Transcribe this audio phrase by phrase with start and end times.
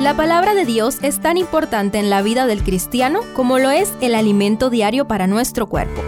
[0.00, 3.92] La palabra de Dios es tan importante en la vida del cristiano como lo es
[4.00, 6.02] el alimento diario para nuestro cuerpo.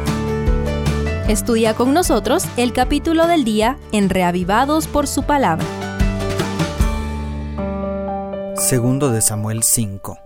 [1.27, 5.67] Estudia con nosotros el capítulo del día en Reavivados por su palabra.
[8.57, 10.19] Segundo de Samuel 5.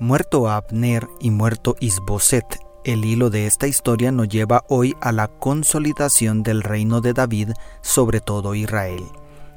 [0.00, 5.28] Muerto Abner y muerto Isboset, el hilo de esta historia nos lleva hoy a la
[5.28, 7.50] consolidación del reino de David
[7.82, 9.04] sobre todo Israel.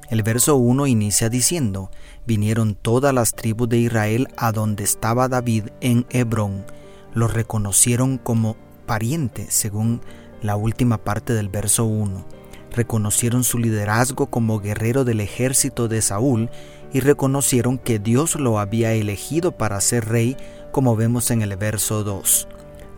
[0.10, 1.90] El verso 1 inicia diciendo,
[2.28, 6.66] vinieron todas las tribus de Israel a donde estaba David en Hebrón.
[7.14, 8.56] Lo reconocieron como
[8.86, 10.02] pariente, según
[10.44, 12.24] la última parte del verso 1.
[12.72, 16.52] Reconocieron su liderazgo como guerrero del ejército de Saúl
[16.94, 20.38] y reconocieron que Dios lo había elegido para ser rey,
[20.72, 22.48] como vemos en el verso 2.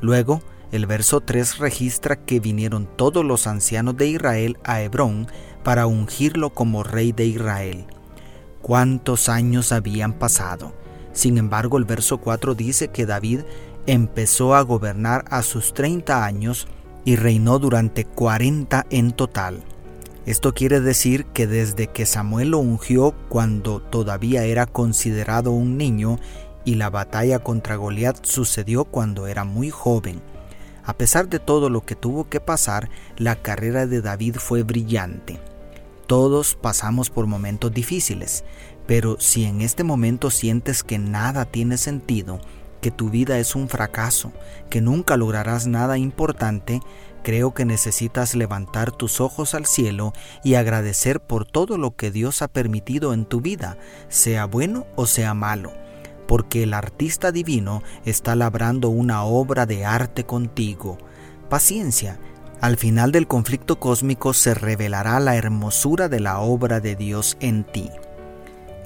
[0.01, 5.27] Luego, el verso 3 registra que vinieron todos los ancianos de Israel a Hebrón
[5.63, 7.85] para ungirlo como rey de Israel.
[8.61, 10.73] ¿Cuántos años habían pasado?
[11.13, 13.41] Sin embargo, el verso 4 dice que David
[13.85, 16.67] empezó a gobernar a sus 30 años
[17.05, 19.63] y reinó durante 40 en total.
[20.25, 26.19] Esto quiere decir que desde que Samuel lo ungió cuando todavía era considerado un niño
[26.65, 30.21] y la batalla contra Goliat sucedió cuando era muy joven.
[30.87, 35.37] A pesar de todo lo que tuvo que pasar, la carrera de David fue brillante.
[36.07, 38.45] Todos pasamos por momentos difíciles,
[38.87, 42.39] pero si en este momento sientes que nada tiene sentido,
[42.79, 44.31] que tu vida es un fracaso,
[44.69, 46.79] que nunca lograrás nada importante,
[47.21, 52.41] creo que necesitas levantar tus ojos al cielo y agradecer por todo lo que Dios
[52.41, 53.77] ha permitido en tu vida,
[54.07, 55.73] sea bueno o sea malo,
[56.27, 60.97] porque el artista divino está labrando una obra de arte contigo.
[61.49, 62.19] Paciencia,
[62.59, 67.63] al final del conflicto cósmico se revelará la hermosura de la obra de Dios en
[67.63, 67.89] ti.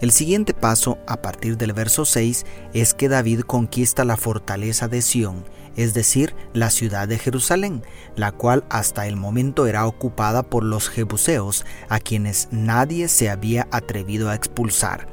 [0.01, 5.01] El siguiente paso, a partir del verso 6, es que David conquista la fortaleza de
[5.01, 5.45] Sión,
[5.75, 7.83] es decir, la ciudad de Jerusalén,
[8.15, 13.67] la cual hasta el momento era ocupada por los jebuseos, a quienes nadie se había
[13.71, 15.07] atrevido a expulsar.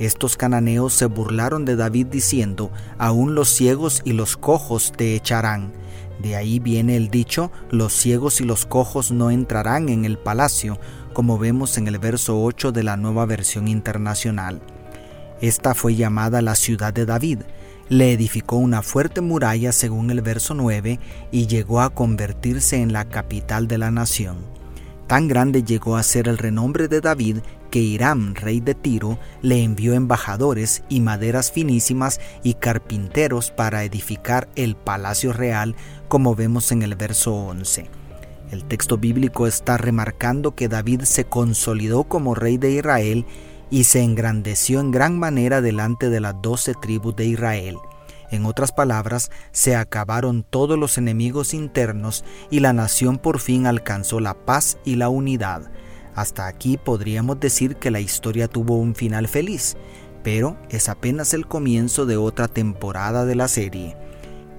[0.00, 5.74] Estos cananeos se burlaron de David diciendo, aún los ciegos y los cojos te echarán.
[6.22, 10.78] De ahí viene el dicho, los ciegos y los cojos no entrarán en el palacio,
[11.12, 14.62] como vemos en el verso 8 de la nueva versión internacional.
[15.42, 17.40] Esta fue llamada la ciudad de David.
[17.90, 20.98] Le edificó una fuerte muralla según el verso 9
[21.30, 24.38] y llegó a convertirse en la capital de la nación.
[25.06, 27.38] Tan grande llegó a ser el renombre de David
[27.70, 34.48] que Hiram, rey de Tiro, le envió embajadores y maderas finísimas y carpinteros para edificar
[34.56, 35.76] el palacio real,
[36.08, 37.88] como vemos en el verso 11.
[38.50, 43.24] El texto bíblico está remarcando que David se consolidó como rey de Israel
[43.70, 47.76] y se engrandeció en gran manera delante de las doce tribus de Israel.
[48.30, 54.20] En otras palabras, se acabaron todos los enemigos internos y la nación por fin alcanzó
[54.20, 55.70] la paz y la unidad.
[56.20, 59.78] Hasta aquí podríamos decir que la historia tuvo un final feliz,
[60.22, 63.96] pero es apenas el comienzo de otra temporada de la serie.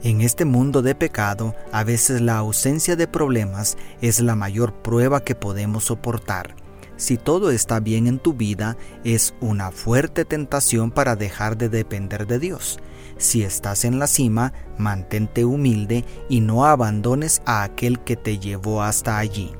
[0.01, 5.23] En este mundo de pecado, a veces la ausencia de problemas es la mayor prueba
[5.23, 6.55] que podemos soportar.
[6.97, 12.25] Si todo está bien en tu vida, es una fuerte tentación para dejar de depender
[12.25, 12.79] de Dios.
[13.19, 18.81] Si estás en la cima, mantente humilde y no abandones a aquel que te llevó
[18.81, 19.51] hasta allí.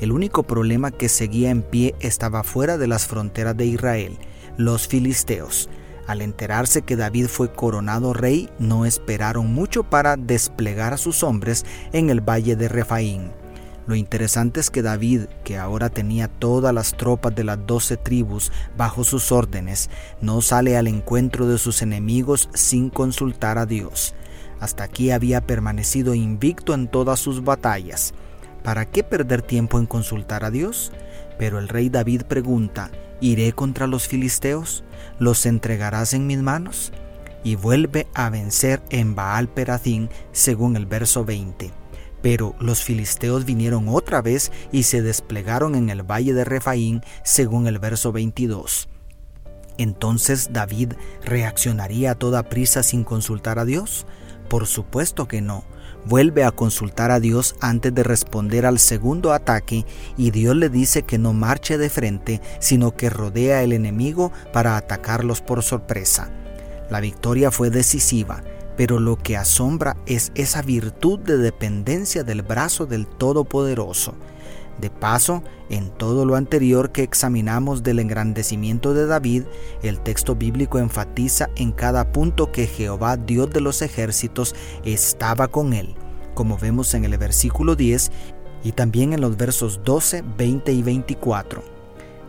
[0.00, 4.18] El único problema que seguía en pie estaba fuera de las fronteras de Israel,
[4.56, 5.68] los filisteos.
[6.06, 11.66] Al enterarse que David fue coronado rey, no esperaron mucho para desplegar a sus hombres
[11.92, 13.32] en el valle de Refaín.
[13.88, 18.52] Lo interesante es que David, que ahora tenía todas las tropas de las doce tribus
[18.76, 24.14] bajo sus órdenes, no sale al encuentro de sus enemigos sin consultar a Dios.
[24.60, 28.14] Hasta aquí había permanecido invicto en todas sus batallas.
[28.68, 30.92] ¿Para qué perder tiempo en consultar a Dios?
[31.38, 34.84] Pero el rey David pregunta, ¿iré contra los filisteos?
[35.18, 36.92] ¿Los entregarás en mis manos?
[37.42, 41.70] Y vuelve a vencer en Baal Perazín, según el verso 20.
[42.20, 47.68] Pero los filisteos vinieron otra vez y se desplegaron en el valle de Refaín, según
[47.68, 48.90] el verso 22.
[49.78, 50.92] Entonces David
[51.24, 54.04] reaccionaría a toda prisa sin consultar a Dios?
[54.48, 55.64] Por supuesto que no.
[56.04, 59.84] Vuelve a consultar a Dios antes de responder al segundo ataque
[60.16, 64.76] y Dios le dice que no marche de frente, sino que rodea al enemigo para
[64.76, 66.30] atacarlos por sorpresa.
[66.90, 68.42] La victoria fue decisiva
[68.78, 74.14] pero lo que asombra es esa virtud de dependencia del brazo del Todopoderoso.
[74.80, 79.44] De paso, en todo lo anterior que examinamos del engrandecimiento de David,
[79.82, 84.54] el texto bíblico enfatiza en cada punto que Jehová, Dios de los ejércitos,
[84.84, 85.96] estaba con él,
[86.34, 88.12] como vemos en el versículo 10
[88.62, 91.78] y también en los versos 12, 20 y 24.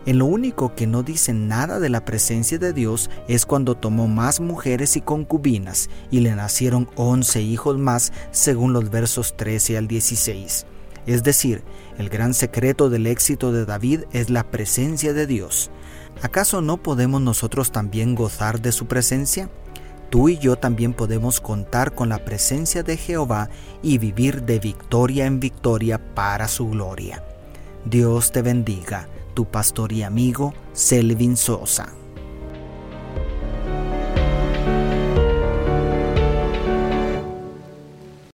[0.06, 4.07] En lo único que no dice nada de la presencia de Dios es cuando tomó
[4.07, 9.88] más mujeres y concubinas y le nacieron once hijos más según los versos 13 al
[9.88, 10.66] 16.
[11.10, 11.64] Es decir,
[11.98, 15.72] el gran secreto del éxito de David es la presencia de Dios.
[16.22, 19.50] ¿Acaso no podemos nosotros también gozar de su presencia?
[20.12, 23.50] Tú y yo también podemos contar con la presencia de Jehová
[23.82, 27.24] y vivir de victoria en victoria para su gloria.
[27.86, 31.99] Dios te bendiga tu pastor y amigo Selvin Sosa.